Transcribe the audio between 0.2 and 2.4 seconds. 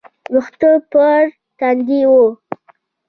ويښته پر تندي وه.